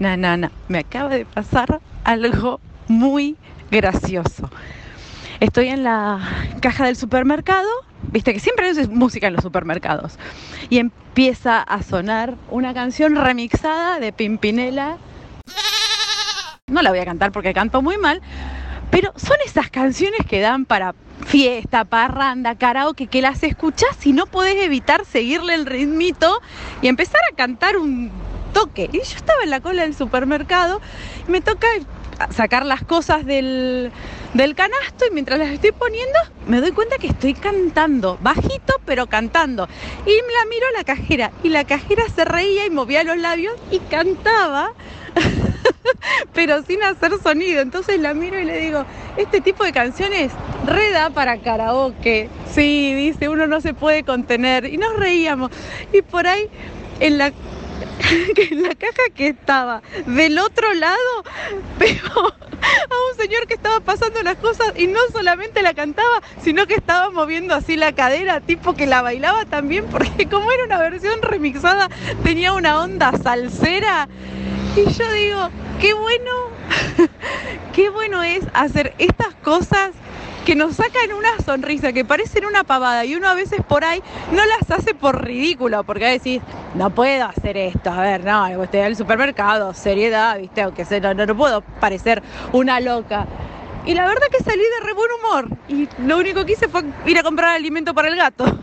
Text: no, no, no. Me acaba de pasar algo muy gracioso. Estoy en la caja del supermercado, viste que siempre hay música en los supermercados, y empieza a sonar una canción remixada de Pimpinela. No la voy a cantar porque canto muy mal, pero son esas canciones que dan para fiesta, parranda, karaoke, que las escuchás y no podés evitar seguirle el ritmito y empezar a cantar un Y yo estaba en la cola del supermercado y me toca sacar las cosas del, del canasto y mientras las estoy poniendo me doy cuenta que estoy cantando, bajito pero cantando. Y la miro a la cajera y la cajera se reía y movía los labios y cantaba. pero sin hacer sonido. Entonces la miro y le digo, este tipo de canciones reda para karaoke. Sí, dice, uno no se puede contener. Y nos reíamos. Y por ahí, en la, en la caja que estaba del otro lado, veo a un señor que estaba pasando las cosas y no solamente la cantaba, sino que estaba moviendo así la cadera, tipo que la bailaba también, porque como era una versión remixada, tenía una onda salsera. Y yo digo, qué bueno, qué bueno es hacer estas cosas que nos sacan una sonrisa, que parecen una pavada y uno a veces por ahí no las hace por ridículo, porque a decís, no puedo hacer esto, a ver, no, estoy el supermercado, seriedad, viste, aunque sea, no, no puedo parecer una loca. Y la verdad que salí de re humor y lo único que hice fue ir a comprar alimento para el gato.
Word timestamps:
no, 0.00 0.16
no, 0.16 0.36
no. 0.36 0.50
Me 0.68 0.78
acaba 0.78 1.10
de 1.10 1.26
pasar 1.26 1.80
algo 2.04 2.58
muy 2.88 3.36
gracioso. 3.70 4.50
Estoy 5.38 5.68
en 5.68 5.84
la 5.84 6.18
caja 6.60 6.86
del 6.86 6.96
supermercado, 6.96 7.68
viste 8.10 8.32
que 8.32 8.40
siempre 8.40 8.66
hay 8.66 8.88
música 8.88 9.28
en 9.28 9.34
los 9.34 9.42
supermercados, 9.42 10.18
y 10.70 10.78
empieza 10.78 11.60
a 11.60 11.82
sonar 11.82 12.34
una 12.50 12.74
canción 12.74 13.14
remixada 13.14 14.00
de 14.00 14.12
Pimpinela. 14.12 14.96
No 16.66 16.82
la 16.82 16.90
voy 16.90 16.98
a 16.98 17.04
cantar 17.04 17.30
porque 17.30 17.52
canto 17.52 17.82
muy 17.82 17.98
mal, 17.98 18.22
pero 18.90 19.12
son 19.16 19.36
esas 19.44 19.70
canciones 19.70 20.20
que 20.26 20.40
dan 20.40 20.64
para 20.64 20.94
fiesta, 21.26 21.84
parranda, 21.84 22.54
karaoke, 22.54 23.06
que 23.06 23.20
las 23.20 23.42
escuchás 23.42 24.06
y 24.06 24.12
no 24.12 24.26
podés 24.26 24.56
evitar 24.64 25.04
seguirle 25.04 25.54
el 25.54 25.66
ritmito 25.66 26.40
y 26.80 26.88
empezar 26.88 27.20
a 27.30 27.36
cantar 27.36 27.76
un 27.76 28.10
Y 28.76 28.98
yo 28.98 29.16
estaba 29.16 29.42
en 29.42 29.50
la 29.50 29.60
cola 29.60 29.82
del 29.82 29.94
supermercado 29.94 30.80
y 31.26 31.30
me 31.30 31.40
toca 31.40 31.66
sacar 32.30 32.66
las 32.66 32.82
cosas 32.82 33.24
del, 33.24 33.90
del 34.34 34.54
canasto 34.54 35.06
y 35.10 35.14
mientras 35.14 35.38
las 35.38 35.48
estoy 35.48 35.72
poniendo 35.72 36.18
me 36.46 36.60
doy 36.60 36.72
cuenta 36.72 36.98
que 36.98 37.06
estoy 37.06 37.32
cantando, 37.32 38.18
bajito 38.20 38.74
pero 38.84 39.06
cantando. 39.06 39.66
Y 40.04 40.10
la 40.10 40.50
miro 40.50 40.66
a 40.74 40.78
la 40.78 40.84
cajera 40.84 41.32
y 41.42 41.48
la 41.48 41.64
cajera 41.64 42.04
se 42.14 42.24
reía 42.24 42.66
y 42.66 42.70
movía 42.70 43.02
los 43.02 43.16
labios 43.16 43.54
y 43.70 43.78
cantaba. 43.78 44.72
pero 46.34 46.62
sin 46.62 46.82
hacer 46.82 47.12
sonido. 47.22 47.60
Entonces 47.60 47.98
la 48.00 48.14
miro 48.14 48.38
y 48.38 48.44
le 48.44 48.58
digo, 48.58 48.84
este 49.16 49.40
tipo 49.40 49.64
de 49.64 49.72
canciones 49.72 50.32
reda 50.66 51.10
para 51.10 51.38
karaoke. 51.40 52.28
Sí, 52.52 52.94
dice, 52.94 53.28
uno 53.28 53.46
no 53.46 53.60
se 53.60 53.74
puede 53.74 54.04
contener. 54.04 54.66
Y 54.66 54.76
nos 54.76 54.96
reíamos. 54.96 55.50
Y 55.92 56.02
por 56.02 56.26
ahí, 56.26 56.48
en 57.00 57.18
la, 57.18 57.32
en 58.50 58.62
la 58.62 58.74
caja 58.74 59.02
que 59.14 59.28
estaba 59.28 59.82
del 60.06 60.38
otro 60.38 60.72
lado, 60.74 60.96
veo 61.78 62.18
a 62.18 63.10
un 63.10 63.18
señor 63.18 63.46
que 63.46 63.54
estaba 63.54 63.80
pasando 63.80 64.22
las 64.22 64.36
cosas 64.36 64.72
y 64.76 64.86
no 64.86 64.98
solamente 65.12 65.62
la 65.62 65.74
cantaba, 65.74 66.22
sino 66.42 66.66
que 66.66 66.74
estaba 66.74 67.10
moviendo 67.10 67.54
así 67.54 67.76
la 67.76 67.92
cadera, 67.92 68.40
tipo 68.40 68.74
que 68.74 68.86
la 68.86 69.02
bailaba 69.02 69.44
también, 69.44 69.86
porque 69.90 70.28
como 70.28 70.50
era 70.52 70.64
una 70.64 70.78
versión 70.78 71.22
remixada, 71.22 71.88
tenía 72.22 72.52
una 72.52 72.80
onda 72.80 73.12
salsera. 73.22 74.08
Y 74.76 74.90
yo 74.92 75.12
digo, 75.12 75.50
qué 75.80 75.94
bueno, 75.94 76.30
qué 77.74 77.90
bueno 77.90 78.22
es 78.22 78.44
hacer 78.54 78.94
estas 78.98 79.34
cosas 79.42 79.90
que 80.44 80.54
nos 80.54 80.76
sacan 80.76 81.12
una 81.12 81.38
sonrisa, 81.44 81.92
que 81.92 82.04
parecen 82.04 82.44
una 82.44 82.64
pavada 82.64 83.04
y 83.04 83.14
uno 83.14 83.28
a 83.28 83.34
veces 83.34 83.60
por 83.68 83.84
ahí 83.84 84.02
no 84.32 84.44
las 84.46 84.70
hace 84.70 84.94
por 84.94 85.24
ridículo, 85.24 85.84
porque 85.84 86.06
a 86.06 86.10
decís, 86.10 86.40
no 86.74 86.90
puedo 86.90 87.24
hacer 87.24 87.56
esto, 87.56 87.90
a 87.90 88.00
ver, 88.00 88.24
no, 88.24 88.62
estoy 88.62 88.80
el 88.80 88.96
supermercado, 88.96 89.74
seriedad, 89.74 90.38
viste, 90.38 90.62
aunque 90.62 90.84
sea, 90.84 91.00
no, 91.00 91.26
no 91.26 91.36
puedo 91.36 91.62
parecer 91.62 92.22
una 92.52 92.80
loca. 92.80 93.26
Y 93.86 93.94
la 93.94 94.06
verdad 94.06 94.26
que 94.30 94.44
salí 94.44 94.60
de 94.60 94.86
re 94.86 94.92
humor 94.92 95.48
y 95.66 95.88
lo 96.02 96.18
único 96.18 96.44
que 96.44 96.52
hice 96.52 96.68
fue 96.68 96.82
ir 97.06 97.18
a 97.18 97.22
comprar 97.22 97.56
alimento 97.56 97.94
para 97.94 98.08
el 98.08 98.16
gato. 98.16 98.44